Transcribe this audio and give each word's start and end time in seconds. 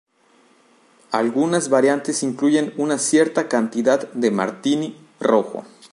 Algunas 1.11 1.69
variantes 1.69 2.23
incluyen 2.23 2.73
una 2.77 2.97
cierta 2.97 3.47
cantidad 3.47 4.11
de 4.13 4.31
Martini 4.31 4.97
rojo. 5.19 5.63